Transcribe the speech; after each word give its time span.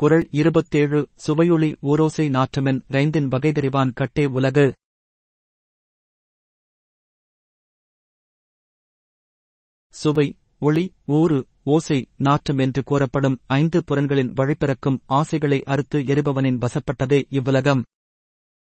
குறள் 0.00 0.28
இருபத்தேழு 0.30 1.08
சுவையொளி 1.26 1.68
ஊரோசை 1.82 2.26
நாற்றமென் 2.36 2.78
ரைந்தின் 2.88 3.26
வகைதறிவான் 3.34 3.92
கட்டே 3.92 4.24
உலகு. 4.26 4.72
சுவை 9.94 10.38
ஒளி 10.58 10.94
ஊறு 11.06 11.46
ஓசை 11.62 12.08
நாற்றம் 12.16 12.58
என்று 12.58 12.82
கூறப்படும் 12.82 13.40
ஐந்து 13.46 13.82
புலன்களின் 13.84 14.32
வழிபிறக்கும் 14.32 14.98
ஆசைகளை 15.06 15.62
அறுத்து 15.62 16.00
எறிபவனின் 16.00 16.60
வசப்பட்டதே 16.64 17.22
இவ்வுலகம். 17.28 17.84